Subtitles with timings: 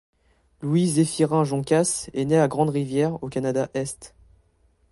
[0.63, 4.15] Louis-Zéphirin Joncas est né à Grande-Rivière, au Canada-Est.